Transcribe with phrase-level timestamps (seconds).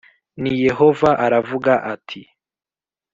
[0.41, 2.21] ni Yehova aravuga ati